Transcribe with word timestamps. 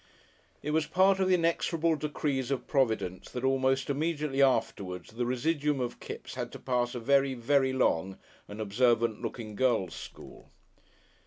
It 0.63 0.71
was 0.71 0.87
part 0.87 1.19
of 1.19 1.27
the 1.27 1.35
inexorable 1.35 1.95
decrees 1.95 2.49
of 2.49 2.65
Providence 2.65 3.29
that 3.29 3.43
almost 3.43 3.87
immediately 3.87 4.41
afterwards 4.41 5.11
the 5.13 5.27
residuum 5.27 5.79
of 5.79 5.99
Kipps 5.99 6.33
had 6.33 6.51
to 6.53 6.57
pass 6.59 6.95
a 6.95 6.99
very, 6.99 7.35
very 7.35 7.71
long 7.71 8.17
and 8.47 8.59
observant 8.59 9.21
looking 9.21 9.53
girls' 9.55 9.93
school. 9.93 10.49